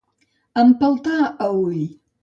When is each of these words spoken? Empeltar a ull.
Empeltar 0.63 1.21
a 1.49 1.53
ull. 1.61 1.81